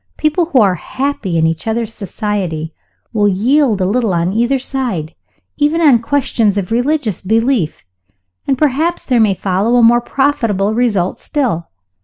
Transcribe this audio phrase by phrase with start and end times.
[0.17, 2.73] People who are happy in each other's society,
[3.13, 5.13] will yield a little on either side,
[5.57, 7.85] even on questions of religious belief.
[8.47, 11.67] And perhaps there may follow a more profitable result still.